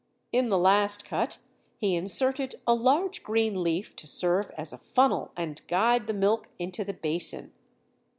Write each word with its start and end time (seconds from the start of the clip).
In 0.31 0.49
the 0.49 0.57
last 0.57 1.05
cut 1.05 1.37
he 1.77 1.93
inserted 1.93 2.55
a 2.65 2.73
large 2.73 3.21
green 3.21 3.61
leaf 3.61 3.95
to 3.97 4.07
serve 4.07 4.49
as 4.57 4.73
a 4.73 4.79
funnel 4.79 5.31
and 5.37 5.61
guide 5.67 6.07
the 6.07 6.13
milk 6.15 6.47
into 6.57 6.83
the 6.83 6.95
basin. 6.95 7.53